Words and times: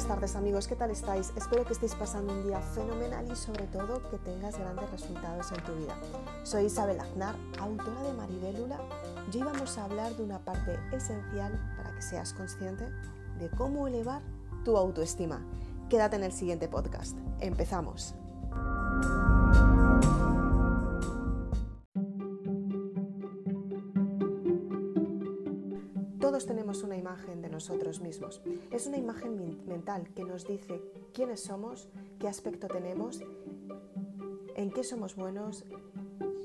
Buenas 0.00 0.16
tardes 0.16 0.36
amigos, 0.36 0.66
¿qué 0.66 0.76
tal 0.76 0.90
estáis? 0.90 1.30
Espero 1.36 1.66
que 1.66 1.74
estéis 1.74 1.94
pasando 1.94 2.32
un 2.32 2.42
día 2.42 2.58
fenomenal 2.58 3.30
y 3.30 3.36
sobre 3.36 3.66
todo 3.66 4.00
que 4.10 4.16
tengas 4.16 4.58
grandes 4.58 4.90
resultados 4.90 5.52
en 5.52 5.62
tu 5.62 5.74
vida. 5.74 5.94
Soy 6.42 6.64
Isabel 6.64 6.98
Aznar, 6.98 7.34
autora 7.58 8.02
de 8.04 8.14
Maribélula 8.14 8.80
y 9.30 9.36
hoy 9.36 9.42
vamos 9.42 9.76
a 9.76 9.84
hablar 9.84 10.16
de 10.16 10.22
una 10.22 10.38
parte 10.38 10.78
esencial 10.90 11.52
para 11.76 11.94
que 11.94 12.00
seas 12.00 12.32
consciente 12.32 12.88
de 13.38 13.50
cómo 13.50 13.86
elevar 13.88 14.22
tu 14.64 14.78
autoestima. 14.78 15.44
Quédate 15.90 16.16
en 16.16 16.24
el 16.24 16.32
siguiente 16.32 16.66
podcast. 16.66 17.18
Empezamos. 17.40 18.14
Todos 26.40 26.56
tenemos 26.56 26.82
una 26.84 26.96
imagen 26.96 27.42
de 27.42 27.50
nosotros 27.50 28.00
mismos. 28.00 28.40
Es 28.70 28.86
una 28.86 28.96
imagen 28.96 29.62
mental 29.66 30.08
que 30.14 30.24
nos 30.24 30.46
dice 30.46 30.80
quiénes 31.12 31.42
somos, 31.42 31.90
qué 32.18 32.28
aspecto 32.28 32.66
tenemos, 32.66 33.22
en 34.56 34.70
qué 34.70 34.82
somos 34.82 35.16
buenos, 35.16 35.66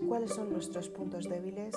cuáles 0.06 0.32
son 0.32 0.52
nuestros 0.52 0.90
puntos 0.90 1.30
débiles. 1.30 1.74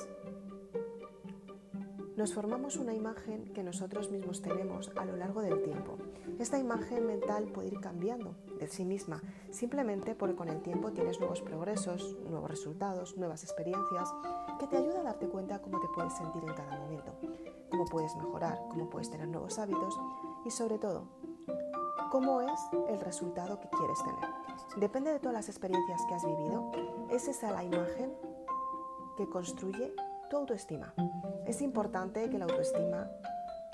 Nos 2.17 2.35
formamos 2.35 2.77
una 2.77 2.93
imagen 2.93 3.53
que 3.53 3.63
nosotros 3.63 4.11
mismos 4.11 4.43
tenemos 4.43 4.91
a 4.97 5.05
lo 5.05 5.17
largo 5.17 5.41
del 5.41 5.63
tiempo. 5.63 5.97
Esta 6.41 6.59
imagen 6.59 7.07
mental 7.07 7.45
puede 7.53 7.69
ir 7.69 7.79
cambiando 7.79 8.35
de 8.59 8.67
sí 8.67 8.85
misma, 8.85 9.23
simplemente 9.53 10.17
porque 10.17 10.35
con 10.35 10.49
el 10.49 10.61
tiempo 10.61 10.91
tienes 10.91 11.21
nuevos 11.21 11.41
progresos, 11.41 12.17
nuevos 12.29 12.51
resultados, 12.51 13.17
nuevas 13.17 13.45
experiencias, 13.45 14.13
que 14.59 14.67
te 14.67 14.77
ayuda 14.77 15.03
a 15.03 15.05
darte 15.05 15.29
cuenta 15.29 15.63
cómo 15.63 15.79
te 15.81 15.87
puedes 15.95 16.15
sentir 16.15 16.43
en 16.43 16.55
cada 16.55 16.77
momento 16.81 17.13
cómo 17.71 17.85
puedes 17.87 18.15
mejorar, 18.17 18.61
cómo 18.69 18.89
puedes 18.89 19.11
tener 19.11 19.29
nuevos 19.29 19.59
hábitos 19.59 19.99
y 20.45 20.51
sobre 20.51 20.79
todo, 20.79 21.05
cómo 22.11 22.41
es 22.41 22.61
el 22.89 23.01
resultado 23.01 23.61
que 23.61 23.69
quieres 23.69 23.99
tener. 24.03 24.39
Depende 24.77 25.13
de 25.13 25.19
todas 25.19 25.35
las 25.35 25.49
experiencias 25.49 26.01
que 26.09 26.15
has 26.15 26.25
vivido, 26.25 26.71
es 27.11 27.29
esa 27.29 27.51
la 27.51 27.65
imagen 27.65 28.13
que 29.17 29.29
construye 29.29 29.95
tu 30.31 30.37
autoestima. 30.37 30.95
Es 31.47 31.61
importante 31.61 32.29
que 32.31 32.39
la 32.39 32.45
autoestima 32.45 33.11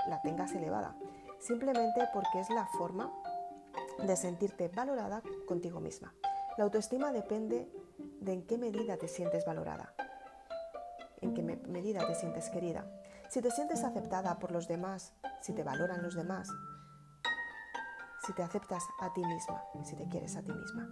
la 0.08 0.20
tengas 0.22 0.52
elevada, 0.52 0.96
simplemente 1.38 2.08
porque 2.12 2.40
es 2.40 2.50
la 2.50 2.66
forma 2.66 3.12
de 4.04 4.16
sentirte 4.16 4.68
valorada 4.68 5.22
contigo 5.46 5.80
misma. 5.80 6.14
La 6.56 6.64
autoestima 6.64 7.12
depende 7.12 7.70
de 8.20 8.32
en 8.32 8.46
qué 8.46 8.58
medida 8.58 8.96
te 8.96 9.08
sientes 9.08 9.44
valorada, 9.44 9.94
en 11.20 11.34
qué 11.34 11.42
medida 11.42 12.06
te 12.06 12.14
sientes 12.14 12.48
querida. 12.50 12.86
Si 13.34 13.42
te 13.42 13.50
sientes 13.50 13.82
aceptada 13.82 14.38
por 14.38 14.52
los 14.52 14.68
demás, 14.68 15.12
si 15.40 15.52
te 15.52 15.64
valoran 15.64 16.04
los 16.04 16.14
demás, 16.14 16.48
si 18.24 18.32
te 18.32 18.44
aceptas 18.44 18.84
a 19.00 19.12
ti 19.12 19.24
misma, 19.26 19.60
si 19.82 19.96
te 19.96 20.06
quieres 20.08 20.36
a 20.36 20.42
ti 20.42 20.52
misma. 20.52 20.88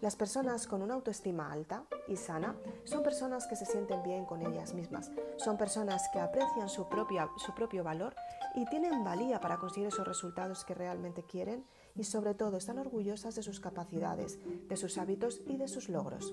Las 0.00 0.16
personas 0.16 0.66
con 0.66 0.80
una 0.80 0.94
autoestima 0.94 1.52
alta 1.52 1.84
y 2.08 2.16
sana 2.16 2.56
son 2.84 3.02
personas 3.02 3.46
que 3.46 3.56
se 3.56 3.66
sienten 3.66 4.02
bien 4.02 4.24
con 4.24 4.40
ellas 4.40 4.72
mismas, 4.72 5.10
son 5.36 5.58
personas 5.58 6.08
que 6.14 6.18
aprecian 6.18 6.70
su, 6.70 6.88
propia, 6.88 7.28
su 7.36 7.52
propio 7.52 7.84
valor 7.84 8.14
y 8.54 8.64
tienen 8.70 9.04
valía 9.04 9.38
para 9.42 9.58
conseguir 9.58 9.88
esos 9.88 10.08
resultados 10.08 10.64
que 10.64 10.72
realmente 10.72 11.24
quieren 11.24 11.66
y 11.94 12.04
sobre 12.04 12.34
todo 12.34 12.56
están 12.56 12.78
orgullosas 12.78 13.34
de 13.34 13.42
sus 13.42 13.60
capacidades, 13.60 14.38
de 14.66 14.76
sus 14.78 14.96
hábitos 14.96 15.42
y 15.46 15.58
de 15.58 15.68
sus 15.68 15.90
logros. 15.90 16.32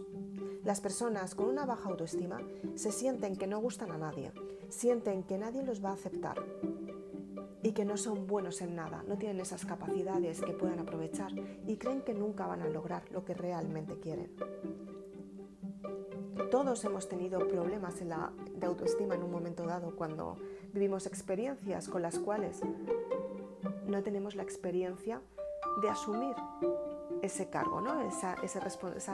Las 0.64 0.80
personas 0.80 1.36
con 1.36 1.48
una 1.48 1.66
baja 1.66 1.90
autoestima 1.90 2.40
se 2.76 2.94
sienten 2.94 3.36
que 3.36 3.48
no 3.48 3.60
gustan 3.60 3.92
a 3.92 3.98
nadie, 3.98 4.32
sienten 4.74 5.24
que 5.24 5.38
nadie 5.38 5.64
los 5.64 5.84
va 5.84 5.90
a 5.90 5.94
aceptar 5.94 6.44
y 7.62 7.72
que 7.72 7.86
no 7.86 7.96
son 7.96 8.28
buenos 8.28 8.62
en 8.62 8.76
nada, 8.76 9.04
no 9.08 9.18
tienen 9.18 9.40
esas 9.40 9.66
capacidades 9.66 10.42
que 10.42 10.52
puedan 10.52 10.80
aprovechar 10.80 11.32
y 11.66 11.78
creen 11.78 12.02
que 12.02 12.14
nunca 12.14 12.48
van 12.48 12.62
a 12.62 12.68
lograr 12.68 13.04
lo 13.12 13.24
que 13.24 13.34
realmente 13.34 14.00
quieren. 14.00 14.32
Todos 16.52 16.84
hemos 16.86 17.08
tenido 17.08 17.48
problemas 17.48 18.02
en 18.02 18.10
la, 18.10 18.34
de 18.56 18.66
autoestima 18.66 19.16
en 19.16 19.24
un 19.24 19.32
momento 19.32 19.66
dado 19.66 19.96
cuando 19.96 20.38
vivimos 20.74 21.06
experiencias 21.06 21.88
con 21.88 22.02
las 22.02 22.20
cuales 22.20 22.62
no 23.88 24.04
tenemos 24.04 24.36
la 24.36 24.44
experiencia 24.44 25.22
de 25.82 25.90
asumir 25.90 26.36
ese 27.22 27.50
cargo, 27.50 27.80
¿no? 27.80 28.02
esa, 28.02 28.34
esa 28.44 28.60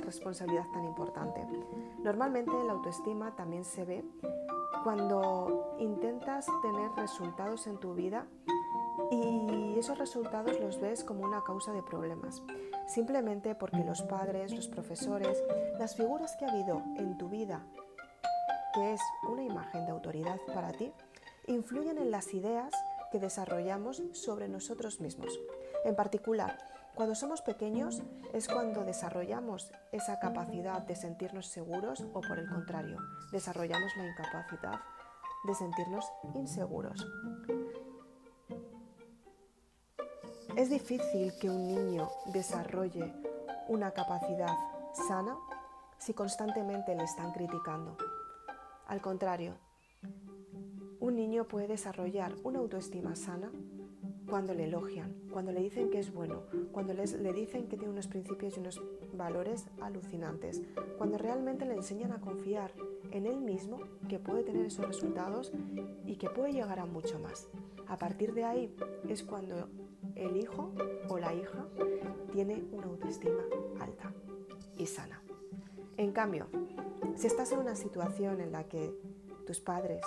responsabilidad 0.02 0.66
tan 0.74 0.86
importante. 0.86 1.46
Normalmente 2.03 2.52
la 2.66 2.74
autoestima 2.74 3.36
también 3.36 3.64
se 3.64 3.86
ve 3.86 4.03
cuando 4.84 5.76
intentas 5.80 6.46
tener 6.62 6.92
resultados 6.92 7.68
en 7.68 7.78
tu 7.78 7.94
vida 7.94 8.26
y 9.12 9.78
esos 9.78 9.98
resultados 9.98 10.60
los 10.60 10.80
ves 10.80 11.04
como 11.04 11.24
una 11.24 11.44
causa 11.44 11.72
de 11.72 11.84
problemas, 11.84 12.44
simplemente 12.88 13.56
porque 13.56 13.84
los 13.84 14.02
padres, 14.04 14.54
los 14.54 14.68
profesores, 14.68 15.44
las 15.78 15.96
figuras 15.96 16.36
que 16.38 16.46
ha 16.46 16.50
habido 16.50 16.82
en 16.98 17.18
tu 17.18 17.30
vida, 17.30 17.66
que 18.74 18.94
es 18.94 19.02
una 19.28 19.44
imagen 19.44 19.86
de 19.86 19.92
autoridad 19.92 20.40
para 20.54 20.72
ti, 20.72 20.92
influyen 21.48 21.98
en 21.98 22.12
las 22.12 22.34
ideas 22.34 22.74
que 23.12 23.20
desarrollamos 23.20 24.04
sobre 24.14 24.48
nosotros 24.48 25.00
mismos. 25.00 25.40
En 25.84 25.96
particular, 25.96 26.58
cuando 27.00 27.16
somos 27.16 27.42
pequeños 27.42 28.04
es 28.34 28.50
cuando 28.50 28.84
desarrollamos 28.84 29.72
esa 29.94 30.20
capacidad 30.20 30.82
de 30.82 30.98
sentirnos 30.98 31.48
seguros 31.48 32.04
o 32.12 32.20
por 32.20 32.38
el 32.38 32.50
contrario, 32.50 32.98
desarrollamos 33.32 33.96
la 33.96 34.06
incapacidad 34.06 34.82
de 35.46 35.56
sentirnos 35.56 36.04
inseguros. 36.36 37.08
Es 40.58 40.70
difícil 40.70 41.32
que 41.40 41.50
un 41.50 41.70
niño 41.70 42.10
desarrolle 42.34 43.14
una 43.70 43.92
capacidad 43.92 44.58
sana 45.08 45.38
si 46.00 46.14
constantemente 46.14 46.94
le 46.96 47.06
están 47.06 47.31
criticando. 47.31 47.96
Al 48.88 49.00
contrario, 49.00 49.56
niño 51.40 51.48
puede 51.48 51.68
desarrollar 51.68 52.36
una 52.44 52.60
autoestima 52.60 53.16
sana 53.16 53.50
cuando 54.30 54.54
le 54.54 54.66
elogian, 54.66 55.16
cuando 55.32 55.54
le 55.54 55.62
dicen 55.62 55.90
que 55.90 56.00
es 56.00 56.14
bueno, 56.14 56.44
cuando 56.74 56.94
le 56.94 57.34
dicen 57.34 57.68
que 57.70 57.78
tiene 57.78 57.94
unos 57.94 58.08
principios 58.08 58.58
y 58.58 58.60
unos 58.60 58.82
valores 59.14 59.66
alucinantes, 59.80 60.62
cuando 60.98 61.18
realmente 61.18 61.66
le 61.66 61.76
enseñan 61.76 62.12
a 62.12 62.20
confiar 62.20 62.74
en 63.12 63.26
él 63.26 63.40
mismo, 63.40 63.80
que 64.10 64.20
puede 64.20 64.44
tener 64.44 64.66
esos 64.66 64.86
resultados 64.86 65.54
y 66.06 66.18
que 66.18 66.30
puede 66.30 66.52
llegar 66.52 66.80
a 66.80 66.86
mucho 66.86 67.20
más. 67.20 67.48
A 67.88 67.98
partir 67.98 68.34
de 68.34 68.44
ahí 68.44 68.76
es 69.08 69.24
cuando 69.24 69.70
el 70.16 70.36
hijo 70.36 70.74
o 71.08 71.20
la 71.20 71.34
hija 71.34 71.66
tiene 72.34 72.66
una 72.74 72.88
autoestima 72.88 73.44
alta 73.80 74.14
y 74.78 74.86
sana. 74.88 75.24
En 75.96 76.12
cambio, 76.12 76.48
si 77.16 77.28
estás 77.28 77.54
en 77.54 77.60
una 77.60 77.76
situación 77.76 78.42
en 78.42 78.52
la 78.52 78.66
que 78.66 78.94
tus 79.48 79.62
padres 79.62 80.02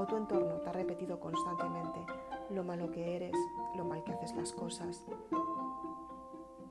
o 0.00 0.06
tu 0.06 0.16
entorno 0.16 0.54
te 0.60 0.68
ha 0.70 0.72
repetido 0.72 1.20
constantemente 1.20 2.06
lo 2.48 2.64
malo 2.64 2.90
que 2.90 3.16
eres, 3.16 3.36
lo 3.76 3.84
mal 3.84 4.02
que 4.02 4.12
haces 4.12 4.34
las 4.34 4.52
cosas. 4.52 5.04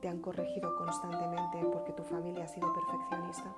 Te 0.02 0.08
han 0.10 0.20
corregido 0.20 0.76
constantemente 0.76 1.64
porque 1.72 1.94
tu 1.94 2.04
familia 2.04 2.46
ha 2.46 2.48
sido 2.48 2.74
perfeccionista. 2.74 3.56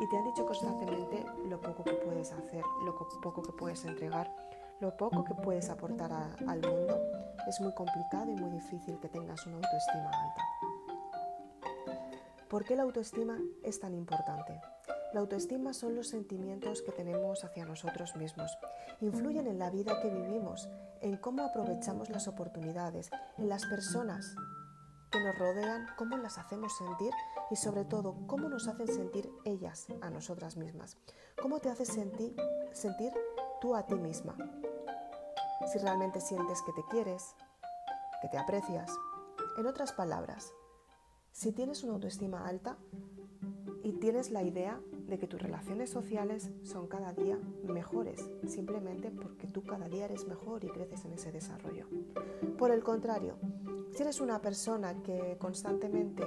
Y 0.00 0.08
te 0.08 0.16
han 0.16 0.24
dicho 0.24 0.46
constantemente 0.46 1.26
lo 1.48 1.60
poco 1.60 1.82
que 1.82 1.94
puedes 1.94 2.32
hacer, 2.32 2.62
lo 2.84 2.94
poco 3.20 3.42
que 3.42 3.52
puedes 3.52 3.84
entregar, 3.84 4.32
lo 4.78 4.96
poco 4.96 5.24
que 5.24 5.34
puedes 5.34 5.68
aportar 5.68 6.12
al 6.12 6.60
mundo. 6.60 7.00
Es 7.48 7.60
muy 7.60 7.74
complicado 7.74 8.30
y 8.30 8.36
muy 8.36 8.50
difícil 8.50 9.00
que 9.00 9.08
tengas 9.08 9.44
una 9.46 9.56
autoestima 9.56 10.10
alta. 10.10 10.42
¿Por 12.48 12.64
qué 12.64 12.76
la 12.76 12.84
autoestima 12.84 13.36
es 13.64 13.80
tan 13.80 13.94
importante? 13.94 14.60
La 15.14 15.20
autoestima 15.20 15.72
son 15.72 15.94
los 15.94 16.08
sentimientos 16.08 16.82
que 16.82 16.90
tenemos 16.90 17.44
hacia 17.44 17.64
nosotros 17.64 18.16
mismos. 18.16 18.58
Influyen 19.00 19.46
en 19.46 19.60
la 19.60 19.70
vida 19.70 20.00
que 20.02 20.10
vivimos, 20.10 20.68
en 21.00 21.18
cómo 21.18 21.44
aprovechamos 21.44 22.10
las 22.10 22.26
oportunidades, 22.26 23.10
en 23.38 23.48
las 23.48 23.64
personas 23.64 24.34
que 25.12 25.20
nos 25.20 25.38
rodean, 25.38 25.86
cómo 25.96 26.16
las 26.16 26.36
hacemos 26.38 26.76
sentir 26.76 27.12
y 27.48 27.54
sobre 27.54 27.84
todo 27.84 28.26
cómo 28.26 28.48
nos 28.48 28.66
hacen 28.66 28.88
sentir 28.88 29.30
ellas 29.44 29.86
a 30.00 30.10
nosotras 30.10 30.56
mismas. 30.56 30.96
Cómo 31.40 31.60
te 31.60 31.70
haces 31.70 31.90
sentir, 31.90 32.34
sentir 32.72 33.12
tú 33.60 33.76
a 33.76 33.86
ti 33.86 33.94
misma. 33.94 34.36
Si 35.70 35.78
realmente 35.78 36.20
sientes 36.20 36.60
que 36.62 36.72
te 36.72 36.82
quieres, 36.90 37.36
que 38.20 38.26
te 38.30 38.36
aprecias. 38.36 38.90
En 39.58 39.68
otras 39.68 39.92
palabras, 39.92 40.52
si 41.30 41.52
tienes 41.52 41.84
una 41.84 41.92
autoestima 41.92 42.48
alta 42.48 42.78
y 43.84 43.92
tienes 43.92 44.32
la 44.32 44.42
idea 44.42 44.80
de 45.06 45.18
que 45.18 45.26
tus 45.26 45.40
relaciones 45.40 45.90
sociales 45.90 46.50
son 46.62 46.86
cada 46.86 47.12
día 47.12 47.38
mejores, 47.64 48.30
simplemente 48.46 49.10
porque 49.10 49.46
tú 49.46 49.62
cada 49.62 49.88
día 49.88 50.06
eres 50.06 50.26
mejor 50.26 50.64
y 50.64 50.68
creces 50.68 51.04
en 51.04 51.12
ese 51.12 51.32
desarrollo. 51.32 51.86
Por 52.58 52.70
el 52.70 52.82
contrario, 52.82 53.36
si 53.92 54.02
eres 54.02 54.20
una 54.20 54.40
persona 54.40 55.02
que 55.02 55.36
constantemente 55.38 56.24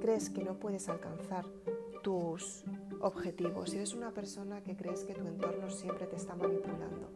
crees 0.00 0.30
que 0.30 0.44
no 0.44 0.58
puedes 0.58 0.88
alcanzar 0.88 1.46
tus 2.02 2.64
objetivo, 3.00 3.66
si 3.66 3.76
eres 3.76 3.94
una 3.94 4.12
persona 4.12 4.62
que 4.62 4.76
crees 4.76 5.04
que 5.04 5.14
tu 5.14 5.26
entorno 5.26 5.70
siempre 5.70 6.06
te 6.06 6.16
está 6.16 6.34
manipulando, 6.34 7.08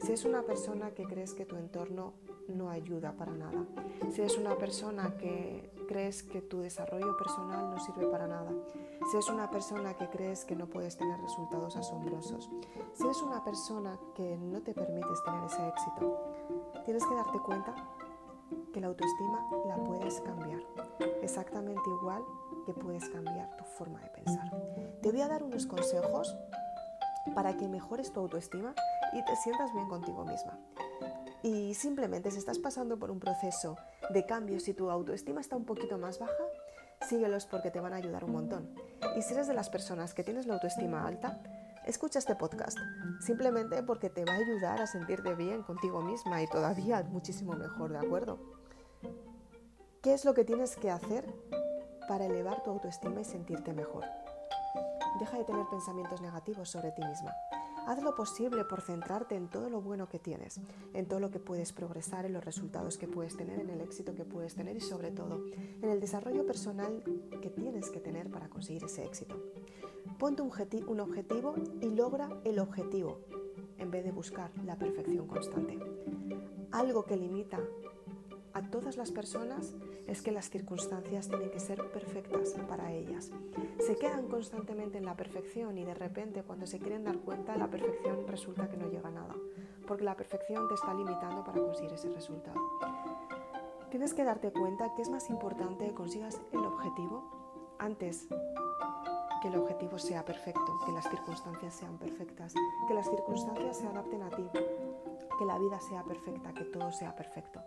si 0.00 0.08
eres 0.08 0.24
una 0.24 0.42
persona 0.42 0.90
que 0.90 1.04
crees 1.04 1.34
que 1.34 1.44
tu 1.44 1.56
entorno 1.56 2.14
no 2.48 2.70
ayuda 2.70 3.12
para 3.16 3.32
nada, 3.32 3.66
si 4.10 4.20
eres 4.20 4.38
una 4.38 4.56
persona 4.56 5.16
que 5.16 5.70
crees 5.88 6.22
que 6.22 6.40
tu 6.40 6.60
desarrollo 6.60 7.16
personal 7.16 7.70
no 7.70 7.78
sirve 7.78 8.06
para 8.06 8.26
nada, 8.26 8.52
si 9.10 9.16
eres 9.16 9.28
una 9.28 9.50
persona 9.50 9.94
que 9.94 10.08
crees 10.08 10.44
que 10.44 10.56
no 10.56 10.66
puedes 10.66 10.96
tener 10.96 11.20
resultados 11.20 11.76
asombrosos, 11.76 12.50
si 12.94 13.04
eres 13.04 13.22
una 13.22 13.44
persona 13.44 13.98
que 14.14 14.36
no 14.36 14.62
te 14.62 14.74
permites 14.74 15.22
tener 15.24 15.44
ese 15.44 15.68
éxito, 15.68 16.18
tienes 16.84 17.04
que 17.04 17.14
darte 17.14 17.38
cuenta 17.40 17.74
que 18.74 18.80
la 18.80 18.88
autoestima 18.88 19.38
la 19.66 19.76
puedes 19.76 20.20
cambiar, 20.20 20.60
exactamente 21.22 21.80
igual 21.86 22.24
que 22.66 22.74
puedes 22.74 23.08
cambiar 23.08 23.56
tu 23.56 23.62
forma 23.62 24.00
de 24.00 24.08
pensar. 24.08 24.50
Te 25.00 25.12
voy 25.12 25.20
a 25.20 25.28
dar 25.28 25.44
unos 25.44 25.64
consejos 25.66 26.36
para 27.36 27.56
que 27.56 27.68
mejores 27.68 28.12
tu 28.12 28.18
autoestima 28.18 28.74
y 29.12 29.24
te 29.24 29.36
sientas 29.36 29.72
bien 29.72 29.88
contigo 29.88 30.24
misma. 30.24 30.58
Y 31.44 31.74
simplemente 31.74 32.32
si 32.32 32.38
estás 32.38 32.58
pasando 32.58 32.98
por 32.98 33.12
un 33.12 33.20
proceso 33.20 33.76
de 34.10 34.26
cambio, 34.26 34.58
si 34.58 34.74
tu 34.74 34.90
autoestima 34.90 35.40
está 35.40 35.56
un 35.56 35.66
poquito 35.66 35.96
más 35.96 36.18
baja, 36.18 36.32
síguelos 37.08 37.46
porque 37.46 37.70
te 37.70 37.78
van 37.78 37.92
a 37.92 37.96
ayudar 37.96 38.24
un 38.24 38.32
montón. 38.32 38.74
Y 39.16 39.22
si 39.22 39.34
eres 39.34 39.46
de 39.46 39.54
las 39.54 39.70
personas 39.70 40.14
que 40.14 40.24
tienes 40.24 40.46
la 40.46 40.54
autoestima 40.54 41.06
alta, 41.06 41.40
escucha 41.86 42.18
este 42.18 42.34
podcast, 42.34 42.78
simplemente 43.20 43.84
porque 43.84 44.10
te 44.10 44.24
va 44.24 44.32
a 44.32 44.36
ayudar 44.36 44.80
a 44.80 44.88
sentirte 44.88 45.34
bien 45.36 45.62
contigo 45.62 46.02
misma 46.02 46.42
y 46.42 46.48
todavía 46.48 47.04
muchísimo 47.04 47.52
mejor, 47.52 47.92
¿de 47.92 47.98
acuerdo? 47.98 48.63
¿Qué 50.04 50.12
es 50.12 50.26
lo 50.26 50.34
que 50.34 50.44
tienes 50.44 50.76
que 50.76 50.90
hacer 50.90 51.24
para 52.06 52.26
elevar 52.26 52.62
tu 52.62 52.68
autoestima 52.68 53.22
y 53.22 53.24
sentirte 53.24 53.72
mejor? 53.72 54.04
Deja 55.18 55.38
de 55.38 55.44
tener 55.44 55.64
pensamientos 55.70 56.20
negativos 56.20 56.68
sobre 56.68 56.92
ti 56.92 57.02
misma. 57.02 57.34
Haz 57.86 58.02
lo 58.02 58.14
posible 58.14 58.66
por 58.66 58.82
centrarte 58.82 59.34
en 59.34 59.48
todo 59.48 59.70
lo 59.70 59.80
bueno 59.80 60.06
que 60.06 60.18
tienes, 60.18 60.60
en 60.92 61.08
todo 61.08 61.20
lo 61.20 61.30
que 61.30 61.38
puedes 61.38 61.72
progresar, 61.72 62.26
en 62.26 62.34
los 62.34 62.44
resultados 62.44 62.98
que 62.98 63.08
puedes 63.08 63.34
tener, 63.34 63.58
en 63.58 63.70
el 63.70 63.80
éxito 63.80 64.14
que 64.14 64.26
puedes 64.26 64.54
tener 64.54 64.76
y 64.76 64.82
sobre 64.82 65.10
todo 65.10 65.42
en 65.80 65.88
el 65.88 66.00
desarrollo 66.00 66.44
personal 66.44 67.02
que 67.40 67.48
tienes 67.48 67.88
que 67.88 68.00
tener 68.00 68.30
para 68.30 68.50
conseguir 68.50 68.84
ese 68.84 69.06
éxito. 69.06 69.42
Ponte 70.18 70.42
un, 70.42 70.50
objetivo 71.00 71.54
y 71.80 71.88
logra 71.88 72.28
el 72.44 72.58
objetivo 72.58 73.20
en 73.78 73.90
vez 73.90 74.04
de 74.04 74.12
buscar 74.12 74.50
la 74.66 74.76
perfección 74.76 75.26
constante. 75.26 75.78
Algo 76.72 77.06
que 77.06 77.16
limita 77.16 77.58
a 78.54 78.62
todas 78.62 78.96
las 78.96 79.10
personas 79.10 79.74
es 80.06 80.22
que 80.22 80.30
las 80.30 80.48
circunstancias 80.48 81.28
tienen 81.28 81.50
que 81.50 81.58
ser 81.58 81.90
perfectas 81.90 82.54
para 82.68 82.92
ellas. 82.92 83.30
Se 83.84 83.96
quedan 83.96 84.28
constantemente 84.28 84.98
en 84.98 85.04
la 85.04 85.16
perfección 85.16 85.76
y 85.76 85.84
de 85.84 85.94
repente 85.94 86.42
cuando 86.44 86.66
se 86.66 86.78
quieren 86.78 87.04
dar 87.04 87.18
cuenta 87.18 87.56
la 87.56 87.68
perfección 87.68 88.26
resulta 88.28 88.68
que 88.68 88.76
no 88.76 88.88
llega 88.88 89.08
a 89.08 89.12
nada, 89.12 89.34
porque 89.86 90.04
la 90.04 90.16
perfección 90.16 90.68
te 90.68 90.74
está 90.74 90.94
limitando 90.94 91.44
para 91.44 91.60
conseguir 91.60 91.92
ese 91.92 92.08
resultado. 92.10 92.60
Tienes 93.90 94.14
que 94.14 94.24
darte 94.24 94.52
cuenta 94.52 94.94
que 94.94 95.02
es 95.02 95.10
más 95.10 95.28
importante 95.30 95.86
que 95.86 95.94
consigas 95.94 96.40
el 96.52 96.60
objetivo 96.60 97.24
antes 97.78 98.28
que 99.42 99.48
el 99.48 99.56
objetivo 99.56 99.98
sea 99.98 100.24
perfecto, 100.24 100.80
que 100.86 100.92
las 100.92 101.08
circunstancias 101.10 101.74
sean 101.74 101.98
perfectas, 101.98 102.54
que 102.88 102.94
las 102.94 103.10
circunstancias 103.10 103.76
se 103.76 103.86
adapten 103.86 104.22
a 104.22 104.30
ti, 104.30 104.48
que 105.36 105.44
la 105.44 105.58
vida 105.58 105.80
sea 105.80 106.02
perfecta, 106.04 106.52
que 106.52 106.64
todo 106.64 106.92
sea 106.92 107.14
perfecto. 107.14 107.62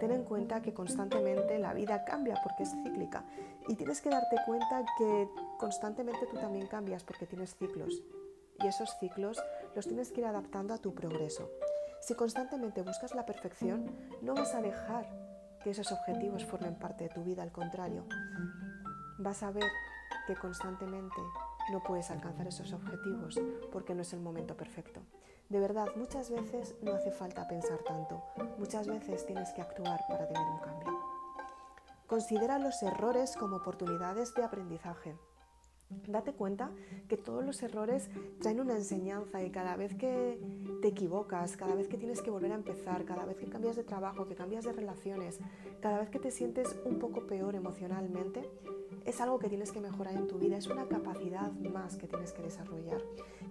Ten 0.00 0.10
en 0.10 0.24
cuenta 0.24 0.62
que 0.62 0.74
constantemente 0.74 1.58
la 1.58 1.72
vida 1.72 2.04
cambia 2.04 2.40
porque 2.42 2.64
es 2.64 2.70
cíclica 2.82 3.24
y 3.68 3.74
tienes 3.74 4.00
que 4.00 4.10
darte 4.10 4.36
cuenta 4.46 4.84
que 4.98 5.28
constantemente 5.58 6.26
tú 6.26 6.36
también 6.36 6.66
cambias 6.66 7.04
porque 7.04 7.26
tienes 7.26 7.56
ciclos 7.56 8.02
y 8.62 8.66
esos 8.66 8.90
ciclos 8.98 9.42
los 9.74 9.86
tienes 9.86 10.12
que 10.12 10.20
ir 10.20 10.26
adaptando 10.26 10.74
a 10.74 10.78
tu 10.78 10.94
progreso. 10.94 11.50
Si 12.00 12.14
constantemente 12.14 12.82
buscas 12.82 13.14
la 13.14 13.24
perfección, 13.24 13.90
no 14.20 14.34
vas 14.34 14.54
a 14.54 14.60
dejar 14.60 15.08
que 15.62 15.70
esos 15.70 15.90
objetivos 15.90 16.44
formen 16.44 16.78
parte 16.78 17.04
de 17.04 17.10
tu 17.10 17.24
vida, 17.24 17.42
al 17.42 17.50
contrario, 17.52 18.04
vas 19.18 19.42
a 19.42 19.50
ver 19.50 19.64
que 20.26 20.36
constantemente 20.36 21.16
no 21.72 21.82
puedes 21.82 22.10
alcanzar 22.10 22.46
esos 22.46 22.72
objetivos 22.72 23.40
porque 23.72 23.94
no 23.94 24.02
es 24.02 24.12
el 24.12 24.20
momento 24.20 24.56
perfecto. 24.56 25.00
De 25.54 25.60
verdad, 25.60 25.86
muchas 25.94 26.30
veces 26.30 26.74
no 26.82 26.92
hace 26.94 27.12
falta 27.12 27.46
pensar 27.46 27.78
tanto, 27.86 28.20
muchas 28.58 28.88
veces 28.88 29.24
tienes 29.24 29.52
que 29.52 29.62
actuar 29.62 30.00
para 30.08 30.26
tener 30.26 30.42
un 30.42 30.58
cambio. 30.58 30.98
Considera 32.08 32.58
los 32.58 32.82
errores 32.82 33.36
como 33.36 33.58
oportunidades 33.58 34.34
de 34.34 34.42
aprendizaje. 34.42 35.16
Date 36.06 36.32
cuenta 36.32 36.70
que 37.08 37.16
todos 37.16 37.44
los 37.44 37.62
errores 37.62 38.10
traen 38.40 38.60
una 38.60 38.76
enseñanza 38.76 39.42
y 39.42 39.50
cada 39.50 39.76
vez 39.76 39.94
que 39.94 40.38
te 40.82 40.88
equivocas, 40.88 41.56
cada 41.56 41.74
vez 41.74 41.88
que 41.88 41.96
tienes 41.96 42.22
que 42.22 42.30
volver 42.30 42.52
a 42.52 42.56
empezar, 42.56 43.04
cada 43.04 43.24
vez 43.24 43.36
que 43.36 43.46
cambias 43.46 43.76
de 43.76 43.84
trabajo, 43.84 44.26
que 44.26 44.34
cambias 44.34 44.64
de 44.64 44.72
relaciones, 44.72 45.38
cada 45.80 45.98
vez 45.98 46.10
que 46.10 46.18
te 46.18 46.30
sientes 46.30 46.76
un 46.84 46.98
poco 46.98 47.26
peor 47.26 47.54
emocionalmente, 47.54 48.48
es 49.04 49.20
algo 49.20 49.38
que 49.38 49.48
tienes 49.48 49.70
que 49.70 49.80
mejorar 49.80 50.14
en 50.14 50.26
tu 50.26 50.38
vida, 50.38 50.56
es 50.56 50.66
una 50.66 50.86
capacidad 50.86 51.52
más 51.52 51.96
que 51.96 52.08
tienes 52.08 52.32
que 52.32 52.42
desarrollar. 52.42 53.02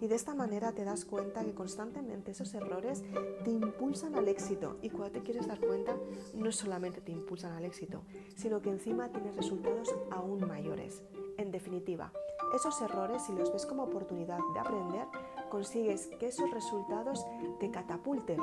Y 0.01 0.07
de 0.07 0.15
esta 0.15 0.33
manera 0.33 0.71
te 0.71 0.83
das 0.83 1.05
cuenta 1.05 1.45
que 1.45 1.53
constantemente 1.53 2.31
esos 2.31 2.53
errores 2.53 3.03
te 3.43 3.51
impulsan 3.51 4.15
al 4.15 4.27
éxito 4.27 4.77
y 4.81 4.89
cuando 4.89 5.11
te 5.11 5.21
quieres 5.21 5.47
dar 5.47 5.59
cuenta 5.59 5.95
no 6.33 6.51
solamente 6.51 7.01
te 7.01 7.11
impulsan 7.11 7.53
al 7.53 7.65
éxito, 7.65 8.03
sino 8.35 8.61
que 8.61 8.69
encima 8.69 9.11
tienes 9.11 9.35
resultados 9.35 9.93
aún 10.11 10.47
mayores. 10.47 11.03
En 11.37 11.51
definitiva, 11.51 12.11
esos 12.53 12.79
errores, 12.81 13.23
si 13.23 13.33
los 13.33 13.51
ves 13.51 13.65
como 13.65 13.83
oportunidad 13.83 14.39
de 14.53 14.59
aprender, 14.59 15.07
consigues 15.49 16.07
que 16.19 16.27
esos 16.27 16.49
resultados 16.51 17.25
te 17.59 17.71
catapulten 17.71 18.39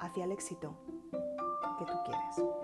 hacia 0.00 0.24
el 0.24 0.32
éxito 0.32 0.74
que 1.78 1.84
tú 1.84 1.92
quieres. 2.04 2.61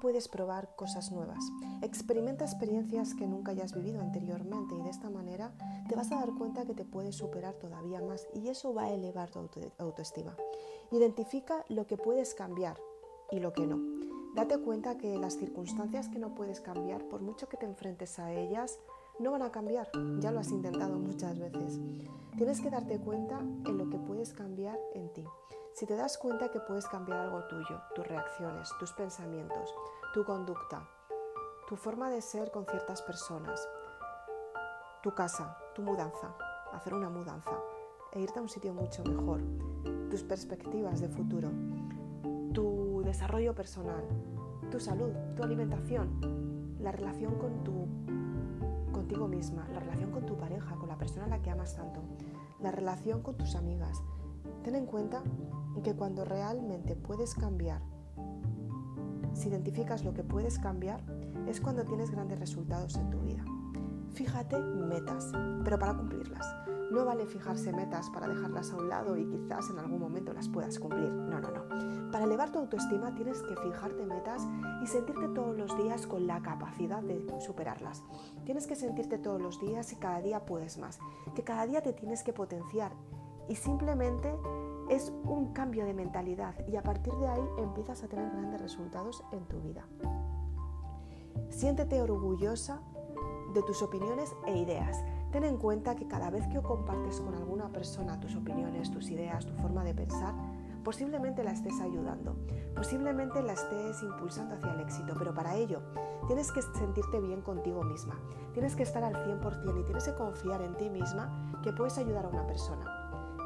Puedes 0.00 0.28
probar 0.28 0.74
cosas 0.76 1.10
nuevas. 1.10 1.42
Experimenta 1.82 2.44
experiencias 2.44 3.14
que 3.14 3.26
nunca 3.26 3.52
hayas 3.52 3.74
vivido 3.74 4.00
anteriormente 4.00 4.74
y 4.74 4.82
de 4.82 4.90
esta 4.90 5.10
manera 5.10 5.52
te 5.88 5.96
vas 5.96 6.12
a 6.12 6.16
dar 6.16 6.34
cuenta 6.34 6.64
que 6.64 6.74
te 6.74 6.84
puedes 6.84 7.16
superar 7.16 7.54
todavía 7.54 8.00
más 8.02 8.26
y 8.34 8.48
eso 8.48 8.74
va 8.74 8.84
a 8.84 8.92
elevar 8.92 9.30
tu 9.30 9.48
autoestima. 9.78 10.36
Identifica 10.90 11.64
lo 11.68 11.86
que 11.86 11.96
puedes 11.96 12.34
cambiar 12.34 12.76
y 13.30 13.40
lo 13.40 13.52
que 13.52 13.66
no. 13.66 13.80
Date 14.34 14.58
cuenta 14.58 14.98
que 14.98 15.16
las 15.16 15.38
circunstancias 15.38 16.08
que 16.08 16.18
no 16.18 16.34
puedes 16.34 16.60
cambiar, 16.60 17.08
por 17.08 17.22
mucho 17.22 17.48
que 17.48 17.56
te 17.56 17.64
enfrentes 17.64 18.18
a 18.18 18.32
ellas, 18.32 18.78
no 19.18 19.30
van 19.32 19.42
a 19.42 19.50
cambiar. 19.50 19.90
Ya 20.20 20.30
lo 20.30 20.40
has 20.40 20.50
intentado 20.50 20.98
muchas 20.98 21.38
veces. 21.38 21.80
Tienes 22.36 22.60
que 22.60 22.68
darte 22.68 22.98
cuenta 22.98 23.38
en 23.40 23.78
lo 23.78 23.88
que 23.88 23.98
puedes 23.98 24.34
cambiar 24.34 24.78
en 24.94 25.10
ti. 25.14 25.24
Si 25.76 25.84
te 25.84 25.94
das 25.94 26.16
cuenta 26.16 26.50
que 26.50 26.58
puedes 26.58 26.86
cambiar 26.86 27.18
algo 27.18 27.44
tuyo, 27.48 27.82
tus 27.94 28.06
reacciones, 28.06 28.70
tus 28.80 28.94
pensamientos, 28.94 29.74
tu 30.14 30.24
conducta, 30.24 30.88
tu 31.68 31.76
forma 31.76 32.08
de 32.08 32.22
ser 32.22 32.50
con 32.50 32.64
ciertas 32.64 33.02
personas, 33.02 33.68
tu 35.02 35.14
casa, 35.14 35.58
tu 35.74 35.82
mudanza, 35.82 36.34
hacer 36.72 36.94
una 36.94 37.10
mudanza 37.10 37.60
e 38.10 38.22
irte 38.22 38.38
a 38.38 38.42
un 38.42 38.48
sitio 38.48 38.72
mucho 38.72 39.04
mejor, 39.04 39.42
tus 40.08 40.22
perspectivas 40.22 41.02
de 41.02 41.10
futuro, 41.10 41.50
tu 42.54 43.02
desarrollo 43.04 43.54
personal, 43.54 44.02
tu 44.70 44.80
salud, 44.80 45.12
tu 45.36 45.42
alimentación, 45.42 46.78
la 46.80 46.90
relación 46.90 47.34
con 47.34 47.64
tu, 47.64 47.86
contigo 48.92 49.28
misma, 49.28 49.68
la 49.74 49.80
relación 49.80 50.10
con 50.10 50.24
tu 50.24 50.38
pareja, 50.38 50.74
con 50.76 50.88
la 50.88 50.96
persona 50.96 51.26
a 51.26 51.28
la 51.28 51.42
que 51.42 51.50
amas 51.50 51.76
tanto, 51.76 52.00
la 52.60 52.70
relación 52.70 53.20
con 53.20 53.36
tus 53.36 53.54
amigas. 53.56 54.02
Ten 54.62 54.74
en 54.74 54.86
cuenta 54.86 55.22
que 55.82 55.94
cuando 55.94 56.24
realmente 56.24 56.96
puedes 56.96 57.34
cambiar, 57.34 57.82
si 59.32 59.48
identificas 59.48 60.04
lo 60.04 60.14
que 60.14 60.24
puedes 60.24 60.58
cambiar, 60.58 61.00
es 61.46 61.60
cuando 61.60 61.84
tienes 61.84 62.10
grandes 62.10 62.40
resultados 62.40 62.96
en 62.96 63.10
tu 63.10 63.20
vida. 63.20 63.44
Fíjate 64.14 64.58
metas, 64.58 65.30
pero 65.62 65.78
para 65.78 65.94
cumplirlas. 65.94 66.46
No 66.90 67.04
vale 67.04 67.26
fijarse 67.26 67.72
metas 67.72 68.08
para 68.10 68.28
dejarlas 68.28 68.70
a 68.70 68.76
un 68.76 68.88
lado 68.88 69.16
y 69.16 69.26
quizás 69.26 69.68
en 69.70 69.78
algún 69.78 70.00
momento 70.00 70.32
las 70.32 70.48
puedas 70.48 70.78
cumplir. 70.78 71.10
No, 71.10 71.40
no, 71.40 71.50
no. 71.50 72.10
Para 72.10 72.24
elevar 72.24 72.50
tu 72.52 72.60
autoestima 72.60 73.14
tienes 73.14 73.42
que 73.42 73.56
fijarte 73.56 74.06
metas 74.06 74.46
y 74.82 74.86
sentirte 74.86 75.28
todos 75.28 75.56
los 75.58 75.76
días 75.76 76.06
con 76.06 76.26
la 76.26 76.40
capacidad 76.40 77.02
de 77.02 77.26
superarlas. 77.40 78.04
Tienes 78.44 78.66
que 78.66 78.76
sentirte 78.76 79.18
todos 79.18 79.42
los 79.42 79.60
días 79.60 79.92
y 79.92 79.96
cada 79.96 80.22
día 80.22 80.46
puedes 80.46 80.78
más. 80.78 81.00
Que 81.34 81.42
cada 81.42 81.66
día 81.66 81.82
te 81.82 81.92
tienes 81.92 82.22
que 82.22 82.32
potenciar 82.32 82.92
y 83.48 83.56
simplemente 83.56 84.34
es 84.90 85.12
un 85.24 85.52
cambio 85.52 85.84
de 85.84 85.94
mentalidad 85.94 86.54
y 86.68 86.76
a 86.76 86.82
partir 86.82 87.12
de 87.14 87.28
ahí 87.28 87.42
empiezas 87.58 88.02
a 88.02 88.08
tener 88.08 88.30
grandes 88.30 88.60
resultados 88.60 89.24
en 89.32 89.44
tu 89.46 89.60
vida. 89.60 89.84
Siéntete 91.48 92.00
orgullosa 92.00 92.80
de 93.54 93.62
tus 93.62 93.82
opiniones 93.82 94.34
e 94.46 94.56
ideas. 94.56 95.02
Ten 95.32 95.44
en 95.44 95.56
cuenta 95.56 95.96
que 95.96 96.06
cada 96.06 96.30
vez 96.30 96.46
que 96.48 96.62
compartes 96.62 97.20
con 97.20 97.34
alguna 97.34 97.72
persona 97.72 98.20
tus 98.20 98.36
opiniones, 98.36 98.90
tus 98.90 99.10
ideas, 99.10 99.46
tu 99.46 99.54
forma 99.54 99.84
de 99.84 99.94
pensar, 99.94 100.34
Posiblemente 100.86 101.42
la 101.42 101.50
estés 101.50 101.80
ayudando, 101.80 102.36
posiblemente 102.76 103.42
la 103.42 103.54
estés 103.54 104.04
impulsando 104.04 104.54
hacia 104.54 104.72
el 104.72 104.82
éxito, 104.82 105.14
pero 105.18 105.34
para 105.34 105.56
ello 105.56 105.82
tienes 106.28 106.52
que 106.52 106.62
sentirte 106.62 107.18
bien 107.20 107.42
contigo 107.42 107.82
misma, 107.82 108.20
tienes 108.52 108.76
que 108.76 108.84
estar 108.84 109.02
al 109.02 109.16
100% 109.16 109.80
y 109.80 109.82
tienes 109.82 110.04
que 110.04 110.14
confiar 110.14 110.62
en 110.62 110.76
ti 110.76 110.88
misma 110.88 111.58
que 111.64 111.72
puedes 111.72 111.98
ayudar 111.98 112.26
a 112.26 112.28
una 112.28 112.46
persona 112.46 112.95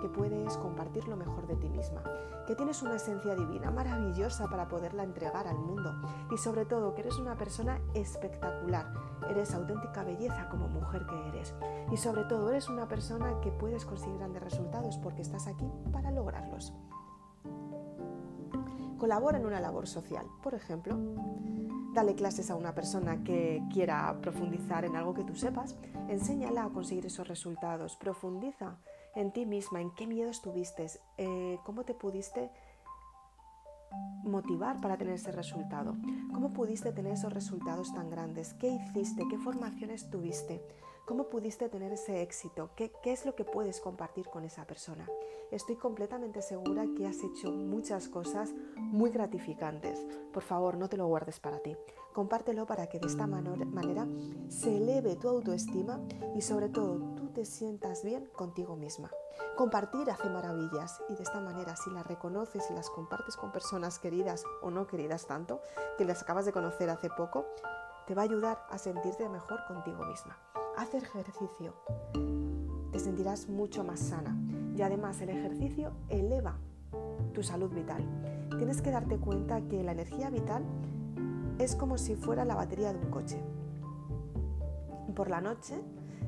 que 0.01 0.09
puedes 0.09 0.57
compartir 0.57 1.07
lo 1.09 1.17
mejor 1.17 1.47
de 1.47 1.57
ti 1.57 1.69
misma, 1.69 2.03
que 2.47 2.55
tienes 2.55 2.83
una 2.83 2.97
esencia 2.97 3.35
divina 3.35 3.71
maravillosa 3.71 4.49
para 4.49 4.69
poderla 4.69 5.03
entregar 5.03 5.47
al 5.47 5.59
mundo. 5.59 5.95
Y 6.31 6.37
sobre 6.39 6.65
todo 6.65 6.95
que 6.95 7.03
eres 7.03 7.19
una 7.19 7.37
persona 7.37 7.81
espectacular, 7.95 8.93
eres 9.29 9.55
auténtica 9.55 10.03
belleza 10.05 10.49
como 10.49 10.69
mujer 10.69 11.07
que 11.07 11.29
eres. 11.29 11.55
Y 11.93 11.97
sobre 11.97 12.25
todo 12.25 12.51
eres 12.51 12.69
una 12.69 12.89
persona 12.89 13.41
que 13.41 13.53
puedes 13.53 13.85
conseguir 13.85 14.19
grandes 14.19 14.43
resultados 14.43 14.99
porque 14.99 15.23
estás 15.23 15.47
aquí 15.47 15.71
para 15.93 16.11
lograrlos. 16.11 16.73
Colabora 18.99 19.39
en 19.39 19.47
una 19.47 19.61
labor 19.61 19.87
social, 19.87 20.27
por 20.43 20.55
ejemplo, 20.55 20.97
Dale 21.93 22.15
clases 22.15 22.53
a 22.53 22.55
una 22.55 22.73
persona 22.73 23.25
que 23.25 23.65
quiera 23.73 24.17
profundizar 24.21 24.85
en 24.85 24.95
algo 24.95 25.13
que 25.13 25.25
tú 25.25 25.35
sepas, 25.35 25.75
enséñala 26.09 26.63
a 26.63 26.69
conseguir 26.69 27.07
esos 27.07 27.27
resultados, 27.27 27.97
profundiza 27.97 28.77
en 29.15 29.33
ti 29.33 29.47
misma, 29.47 29.81
en 29.81 29.91
qué 29.95 30.07
miedo 30.07 30.31
estuviste, 30.31 30.87
eh, 31.19 31.59
cómo 31.65 31.85
te 31.85 31.95
pudiste 31.95 32.51
motivar 34.25 34.81
para 34.81 34.97
tener 34.97 35.15
ese 35.15 35.33
resultado, 35.33 35.97
cómo 36.33 36.53
pudiste 36.53 36.93
tener 36.93 37.13
esos 37.13 37.33
resultados 37.33 37.93
tan 37.93 38.11
grandes, 38.11 38.55
qué 38.55 38.69
hiciste, 38.69 39.25
qué 39.29 39.39
formaciones 39.39 40.09
tuviste, 40.11 40.65
cómo 41.07 41.29
pudiste 41.29 41.69
tener 41.69 41.93
ese 41.93 42.23
éxito, 42.23 42.71
qué, 42.77 42.93
qué 43.03 43.13
es 43.13 43.27
lo 43.27 43.35
que 43.35 43.45
puedes 43.45 43.81
compartir 43.81 44.29
con 44.29 44.45
esa 44.45 44.65
persona. 44.65 45.09
Estoy 45.51 45.75
completamente 45.75 46.43
segura 46.43 46.85
que 46.97 47.09
has 47.09 47.25
hecho 47.25 47.51
muchas 47.51 48.09
cosas 48.09 48.55
muy 48.77 49.11
gratificantes. 49.11 50.07
Por 50.33 50.45
favor, 50.45 50.77
no 50.77 50.89
te 50.89 50.97
lo 50.97 51.09
guardes 51.09 51.41
para 51.41 51.59
ti. 51.59 51.77
Compártelo 52.13 52.67
para 52.67 52.87
que 52.87 53.01
de 53.01 53.09
esta 53.09 53.27
manera 53.27 54.07
se 54.49 54.77
eleve 54.77 55.17
tu 55.17 55.29
autoestima 55.29 56.01
y 56.37 56.43
sobre 56.43 56.69
todo 56.69 57.20
te 57.33 57.45
sientas 57.45 58.05
bien 58.05 58.27
contigo 58.27 58.77
misma. 58.77 59.11
Compartir 59.57 60.11
hace 60.11 60.29
maravillas 60.29 61.01
y 61.09 61.15
de 61.15 61.23
esta 61.23 61.41
manera 61.41 61.77
si 61.77 61.91
las 61.91 62.07
reconoces 62.07 62.71
y 62.71 62.75
las 62.75 62.91
compartes 62.91 63.37
con 63.37 63.53
personas 63.53 63.99
queridas 63.99 64.45
o 64.63 64.71
no 64.71 64.87
queridas 64.87 65.27
tanto, 65.27 65.61
que 65.97 66.05
las 66.05 66.23
acabas 66.23 66.45
de 66.45 66.53
conocer 66.53 66.91
hace 66.91 67.09
poco, 67.11 67.47
te 68.07 68.15
va 68.15 68.23
a 68.23 68.25
ayudar 68.25 68.67
a 68.71 68.79
sentirte 68.79 69.29
mejor 69.29 69.65
contigo 69.67 70.05
misma. 70.05 70.39
Haz 70.77 70.95
ejercicio, 70.95 71.75
te 72.91 72.99
sentirás 72.99 73.49
mucho 73.49 73.85
más 73.85 74.01
sana 74.01 74.37
y 74.77 74.83
además 74.83 75.21
el 75.21 75.31
ejercicio 75.31 75.93
eleva 76.09 76.59
tu 77.33 77.43
salud 77.43 77.71
vital. 77.71 78.05
Tienes 78.57 78.83
que 78.83 78.91
darte 78.91 79.19
cuenta 79.19 79.61
que 79.69 79.83
la 79.83 79.93
energía 79.93 80.31
vital 80.31 80.65
es 81.59 81.77
como 81.77 81.99
si 81.99 82.17
fuera 82.17 82.45
la 82.45 82.55
batería 82.55 82.93
de 82.93 82.99
un 82.99 83.11
coche. 83.11 83.43
Por 85.15 85.29
la 85.29 85.41
noche 85.41 85.81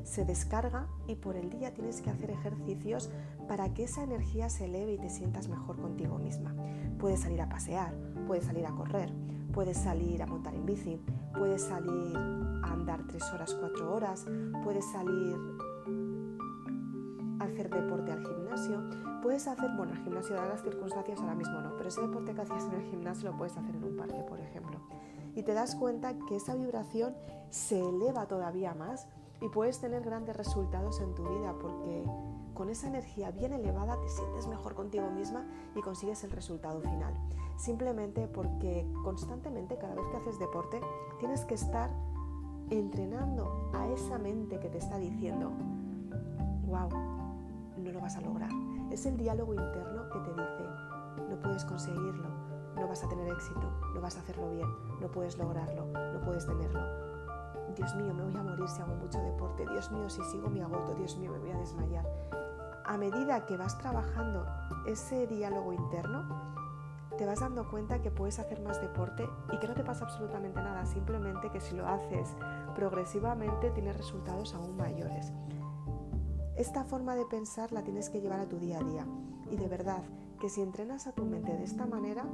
se 0.05 0.25
descarga 0.25 0.87
y 1.07 1.15
por 1.17 1.37
el 1.37 1.51
día 1.51 1.75
tienes 1.75 2.01
que 2.01 2.11
hacer 2.11 2.31
ejercicios 2.31 3.11
para 3.49 3.73
que 3.75 3.85
esa 3.85 4.03
energía 4.03 4.49
se 4.49 4.67
eleve 4.67 4.95
y 4.95 4.99
te 4.99 5.11
sientas 5.11 5.49
mejor 5.49 5.81
contigo 5.81 6.19
misma. 6.19 6.55
Puedes 6.99 7.21
salir 7.21 7.41
a 7.41 7.49
pasear, 7.49 7.95
puedes 8.27 8.45
salir 8.45 8.67
a 8.67 8.71
correr, 8.73 9.13
puedes 9.53 9.77
salir 9.77 10.23
a 10.23 10.27
montar 10.27 10.55
en 10.55 10.67
bici, 10.67 11.01
puedes 11.35 11.63
salir 11.63 12.17
a 12.17 12.73
andar 12.73 13.07
tres 13.07 13.23
horas, 13.33 13.55
cuatro 13.55 13.95
horas, 13.95 14.27
puedes 14.65 14.85
salir 14.91 15.37
a 17.41 17.45
hacer 17.45 17.71
deporte 17.71 18.13
al 18.13 18.27
gimnasio, 18.27 18.83
puedes 19.23 19.47
hacer, 19.47 19.71
bueno, 19.77 19.93
el 19.93 19.99
gimnasio 20.03 20.35
dadas 20.35 20.51
las 20.51 20.63
circunstancias 20.63 21.21
ahora 21.21 21.35
mismo 21.35 21.61
no, 21.61 21.77
pero 21.77 21.89
ese 21.89 22.01
deporte 22.01 22.35
que 22.35 22.41
hacías 22.41 22.65
en 22.65 22.75
el 22.75 22.91
gimnasio 22.91 23.31
lo 23.31 23.37
puedes 23.37 23.57
hacer 23.57 23.75
en 23.75 23.85
un 23.85 23.97
parque, 23.97 24.23
por 24.29 24.41
ejemplo 24.41 24.81
y 25.35 25.43
te 25.43 25.55
das 25.55 25.75
cuenta 25.75 26.15
que 26.29 26.37
esa 26.37 26.55
vibración 26.55 27.15
se 27.51 27.81
eleva 27.81 28.27
todavía 28.27 28.75
más 28.75 29.07
y 29.43 29.49
puedes 29.49 29.81
tener 29.81 30.03
grandes 30.03 30.37
resultados 30.37 31.01
en 31.01 31.15
tu 31.15 31.25
vida 31.25 31.55
porque 31.61 32.05
con 32.55 32.71
esa 32.71 32.87
energía 32.87 33.33
bien 33.33 33.53
elevada 33.53 34.01
te 34.01 34.09
sientes 34.09 34.47
mejor 34.47 34.75
contigo 34.75 35.11
misma 35.11 35.45
y 35.75 35.81
consigues 35.81 36.23
el 36.23 36.31
resultado 36.31 36.81
final. 36.81 37.13
Simplemente 37.57 38.29
porque 38.29 38.87
constantemente 39.03 39.77
cada 39.77 39.95
vez 39.95 40.05
que 40.11 40.17
haces 40.17 40.39
deporte 40.39 40.81
tienes 41.19 41.45
que 41.45 41.55
estar 41.55 41.91
entrenando 42.71 43.71
a 43.75 43.89
esa 43.89 44.19
mente 44.19 44.61
que 44.61 44.69
te 44.69 44.79
está 44.79 44.97
diciendo, 44.99 45.51
wow, 46.67 46.89
no 47.79 47.91
lo 47.91 48.01
vas 48.01 48.17
a 48.17 48.21
lograr. 48.21 48.51
Es 48.91 49.07
el 49.07 49.17
diálogo 49.17 49.55
interno 49.55 50.09
que 50.11 50.19
te 50.21 50.31
dice, 50.31 51.29
no 51.29 51.41
puedes 51.43 51.65
conseguirlo, 51.65 52.29
no 52.77 52.87
vas 52.87 53.03
a 53.03 53.09
tener 53.09 53.29
éxito, 53.29 53.73
no 53.95 54.01
vas 54.01 54.17
a 54.17 54.21
hacerlo 54.21 54.51
bien, 54.51 54.69
no 55.01 55.09
puedes 55.09 55.37
lograrlo, 55.37 55.87
no 55.87 56.21
puedes 56.21 56.47
tenerlo. 56.47 57.12
Dios 57.75 57.95
mío, 57.95 58.12
me 58.14 58.23
voy 58.25 58.37
a 58.37 58.43
morir 58.43 58.69
si 58.69 58.81
hago 58.83 58.95
mucho 58.95 59.19
deporte, 59.21 59.67
Dios 59.71 59.91
mío, 59.91 60.09
si 60.09 60.23
sigo 60.25 60.49
mi 60.49 60.61
agoto, 60.61 60.95
Dios 60.95 61.17
mío, 61.17 61.33
me 61.33 61.38
voy 61.38 61.50
a 61.50 61.59
desmayar. 61.59 62.07
A 62.85 62.99
medida 62.99 63.47
que 63.47 63.57
vas 63.57 63.79
trabajando 63.79 64.47
ese 64.87 65.26
diálogo 65.26 65.73
interno, 65.73 66.52
te 67.17 67.26
vas 67.26 67.41
dando 67.41 67.69
cuenta 67.69 68.00
que 68.00 68.11
puedes 68.11 68.38
hacer 68.38 68.61
más 68.62 68.81
deporte 68.81 69.29
y 69.52 69.59
que 69.59 69.69
no 69.69 69.75
te 69.75 69.85
pasa 69.85 70.05
absolutamente 70.05 70.61
nada, 70.61 70.85
simplemente 70.87 71.50
que 71.50 71.61
si 71.61 71.76
lo 71.76 71.87
haces 71.87 72.35
progresivamente 72.75 73.71
tienes 73.71 73.97
resultados 73.97 74.55
aún 74.55 74.76
mayores. 74.76 75.33
Esta 76.57 76.85
forma 76.85 77.14
de 77.14 77.25
pensar 77.26 77.73
la 77.73 77.83
tienes 77.83 78.11
que 78.11 78.21
llevar 78.21 78.41
a 78.41 78.49
tu 78.49 78.59
día 78.59 78.79
a 78.79 78.85
día. 78.85 79.07
Y 79.50 79.57
de 79.57 79.69
verdad 79.69 80.02
que 80.41 80.49
si 80.49 80.61
entrenas 80.61 81.07
a 81.07 81.12
tu 81.12 81.25
mente 81.25 81.52
de 81.52 81.64
esta 81.64 81.87
manera, 81.87 82.25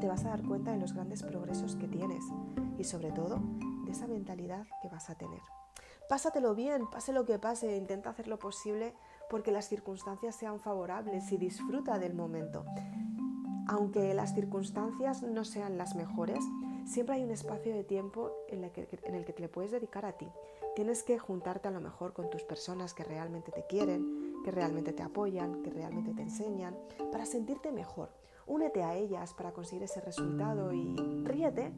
te 0.00 0.08
vas 0.08 0.24
a 0.24 0.30
dar 0.30 0.42
cuenta 0.42 0.72
de 0.72 0.78
los 0.78 0.92
grandes 0.92 1.22
progresos 1.22 1.76
que 1.76 1.88
tienes. 1.88 2.24
Y 2.78 2.84
sobre 2.84 3.12
todo 3.12 3.40
esa 3.90 4.06
mentalidad 4.06 4.66
que 4.82 4.88
vas 4.88 5.10
a 5.10 5.16
tener. 5.16 5.40
Pásatelo 6.08 6.54
bien, 6.54 6.88
pase 6.90 7.12
lo 7.12 7.24
que 7.24 7.38
pase, 7.38 7.76
intenta 7.76 8.10
hacer 8.10 8.26
lo 8.26 8.38
posible 8.38 8.94
porque 9.28 9.52
las 9.52 9.68
circunstancias 9.68 10.34
sean 10.34 10.58
favorables 10.58 11.30
y 11.30 11.36
disfruta 11.36 11.98
del 11.98 12.14
momento. 12.14 12.64
Aunque 13.68 14.12
las 14.14 14.34
circunstancias 14.34 15.22
no 15.22 15.44
sean 15.44 15.78
las 15.78 15.94
mejores, 15.94 16.44
siempre 16.84 17.14
hay 17.14 17.22
un 17.22 17.30
espacio 17.30 17.72
de 17.72 17.84
tiempo 17.84 18.32
en 18.48 18.64
el, 18.64 18.72
que, 18.72 18.88
en 19.04 19.14
el 19.14 19.24
que 19.24 19.32
te 19.32 19.42
le 19.42 19.48
puedes 19.48 19.70
dedicar 19.70 20.04
a 20.04 20.12
ti. 20.12 20.28
Tienes 20.74 21.04
que 21.04 21.18
juntarte 21.20 21.68
a 21.68 21.70
lo 21.70 21.80
mejor 21.80 22.12
con 22.12 22.28
tus 22.30 22.42
personas 22.42 22.92
que 22.94 23.04
realmente 23.04 23.52
te 23.52 23.66
quieren, 23.66 24.42
que 24.44 24.50
realmente 24.50 24.92
te 24.92 25.04
apoyan, 25.04 25.62
que 25.62 25.70
realmente 25.70 26.12
te 26.12 26.22
enseñan, 26.22 26.76
para 27.12 27.26
sentirte 27.26 27.70
mejor. 27.70 28.10
Únete 28.50 28.82
a 28.82 28.96
ellas 28.96 29.32
para 29.32 29.52
conseguir 29.52 29.84
ese 29.84 30.00
resultado 30.00 30.72
y 30.72 30.96
ríete, 31.22 31.72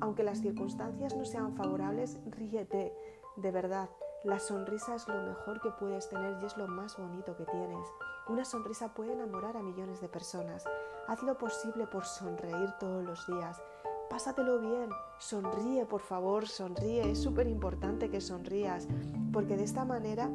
aunque 0.00 0.22
las 0.22 0.40
circunstancias 0.40 1.14
no 1.14 1.26
sean 1.26 1.54
favorables, 1.54 2.18
ríete, 2.30 2.94
de 3.36 3.50
verdad. 3.50 3.90
La 4.24 4.38
sonrisa 4.38 4.94
es 4.94 5.06
lo 5.06 5.22
mejor 5.22 5.60
que 5.60 5.68
puedes 5.72 6.08
tener 6.08 6.42
y 6.42 6.46
es 6.46 6.56
lo 6.56 6.66
más 6.66 6.96
bonito 6.96 7.36
que 7.36 7.44
tienes. 7.44 7.86
Una 8.26 8.46
sonrisa 8.46 8.94
puede 8.94 9.12
enamorar 9.12 9.58
a 9.58 9.62
millones 9.62 10.00
de 10.00 10.08
personas. 10.08 10.64
Haz 11.08 11.22
lo 11.22 11.36
posible 11.36 11.86
por 11.86 12.06
sonreír 12.06 12.70
todos 12.80 13.04
los 13.04 13.26
días. 13.26 13.60
Pásatelo 14.08 14.60
bien, 14.60 14.88
sonríe 15.18 15.84
por 15.84 16.00
favor, 16.00 16.48
sonríe. 16.48 17.10
Es 17.10 17.22
súper 17.22 17.48
importante 17.48 18.08
que 18.08 18.22
sonrías 18.22 18.88
porque 19.30 19.58
de 19.58 19.64
esta 19.64 19.84
manera 19.84 20.30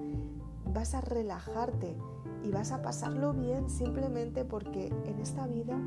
vas 0.65 0.93
a 0.93 1.01
relajarte 1.01 1.98
y 2.43 2.51
vas 2.51 2.72
a 2.72 2.81
pasarlo 2.81 3.34
bien 3.34 3.69
simplemente 3.69 4.46
porque 4.46 4.88
en 5.05 5.19
esta 5.19 5.48
vida 5.48 5.77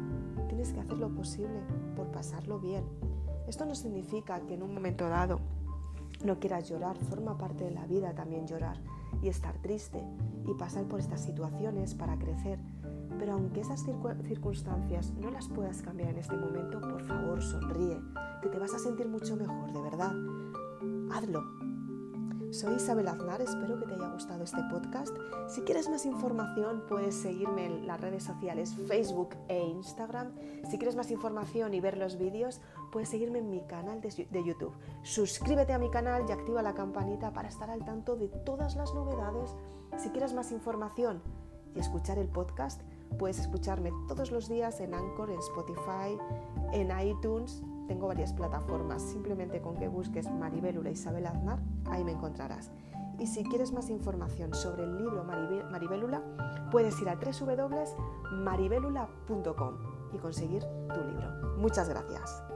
tienes 0.49 0.73
que 0.73 0.81
hacer 0.81 0.99
lo 0.99 1.15
posible 1.15 1.61
por 1.97 2.09
pasarlo 2.09 2.59
bien. 2.59 2.85
Esto 3.47 3.65
no 3.65 3.75
significa 3.75 4.41
que 4.47 4.55
en 4.55 4.63
un 4.63 4.75
momento 4.75 5.09
dado 5.09 5.41
no 6.25 6.39
quieras 6.39 6.69
llorar, 6.69 6.97
forma 6.97 7.37
parte 7.37 7.65
de 7.65 7.73
la 7.73 7.87
vida 7.87 8.15
también 8.15 8.47
llorar 8.47 8.81
y 9.21 9.29
estar 9.29 9.59
triste 9.59 10.03
y 10.47 10.55
pasar 10.55 10.85
por 10.85 11.01
estas 11.01 11.23
situaciones 11.23 11.95
para 11.95 12.19
crecer. 12.19 12.59
Pero 13.19 13.35
aunque 13.35 13.61
esas 13.61 13.85
circunstancias 14.25 15.13
no 15.21 15.31
las 15.31 15.49
puedas 15.49 15.83
cambiar 15.83 16.11
en 16.11 16.19
este 16.19 16.37
momento, 16.37 16.81
por 16.81 17.03
favor 17.03 17.43
sonríe, 17.43 18.01
que 18.41 18.49
te 18.49 18.59
vas 18.59 18.75
a 18.75 18.79
sentir 18.79 19.09
mucho 19.09 19.37
mejor, 19.37 19.73
de 19.73 19.81
verdad. 19.81 20.13
Hazlo, 21.13 21.43
soy 22.53 22.75
Isabel 22.75 23.09
Aznar, 23.09 23.41
espero 23.41 23.79
que 23.79 23.87
te 23.87 23.95
haya 23.95 24.09
gustado 24.09 24.45
este 24.45 24.63
podcast. 24.71 25.17
Si 25.49 25.63
quieres 25.63 25.89
más 25.89 26.05
información 26.05 26.85
puedes 26.87 27.15
seguirme 27.15 27.65
en 27.65 27.87
las 27.87 27.99
redes 27.99 28.25
sociales 28.25 28.75
Facebook 28.89 29.31
e 29.49 29.59
Instagram. 29.59 30.33
Si 30.71 30.77
quieres 30.77 30.95
más 30.95 31.11
información 31.11 31.73
y 31.73 31.81
ver 31.81 31.97
los 31.97 32.19
vídeos 32.19 32.61
puedes 32.91 33.09
seguirme 33.09 33.39
en 33.39 33.49
mi 33.49 33.63
canal 33.63 34.03
de 34.03 34.45
YouTube. 34.45 34.75
Suscríbete 35.03 35.73
a 35.73 35.79
mi 35.79 35.91
canal 35.91 36.27
y 36.29 36.33
activa 36.33 36.61
la 36.61 36.75
campanita 36.75 37.33
para 37.33 37.49
estar 37.49 37.71
al 37.71 37.87
tanto 37.87 38.17
de 38.17 38.29
todas 38.29 38.77
las 38.77 38.93
novedades. 38.95 39.57
Si 39.97 40.11
quieres 40.11 40.35
más 40.35 40.53
información 40.53 41.23
y 41.75 41.81
escuchar 41.81 42.19
el 42.19 42.29
podcast, 42.29 42.83
puedes 43.19 43.39
escucharme 43.39 43.93
todos 44.09 44.31
los 44.31 44.51
días 44.51 44.79
en 44.81 44.93
Anchor, 44.93 45.31
en 45.31 45.39
Spotify, 45.39 46.19
en 46.73 46.91
iTunes 47.01 47.63
tengo 47.87 48.09
varias 48.09 48.33
plataformas, 48.33 49.03
simplemente 49.03 49.61
con 49.61 49.77
que 49.77 49.89
busques 49.89 50.31
Maribelula 50.31 50.91
Isabel 50.91 51.27
Aznar, 51.27 51.59
ahí 51.91 52.03
me 52.05 52.13
encontrarás. 52.13 52.71
Y 53.19 53.27
si 53.27 53.45
quieres 53.45 53.73
más 53.73 53.91
información 53.91 54.55
sobre 54.55 54.85
el 54.85 54.97
libro 54.99 55.25
Maribélula, 55.25 56.23
puedes 56.71 56.99
ir 57.01 57.09
a 57.09 57.17
www.maribelula.com 57.17 59.75
y 60.13 60.19
conseguir 60.19 60.63
tu 60.93 61.01
libro. 61.05 61.57
Muchas 61.59 61.89
gracias. 61.89 62.52